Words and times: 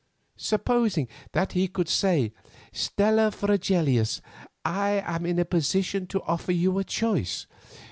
Supposing 0.39 1.07
that 1.33 1.51
he 1.51 1.67
could 1.67 1.87
say, 1.87 2.33
'Stella 2.73 3.29
Fregelius, 3.29 4.19
I 4.65 5.03
am 5.05 5.27
in 5.27 5.37
a 5.37 5.45
position 5.45 6.07
to 6.07 6.23
offer 6.23 6.51
you 6.51 6.79
a 6.79 6.83
choice. 6.83 7.45